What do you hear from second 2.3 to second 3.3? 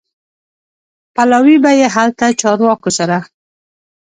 چارواکو سره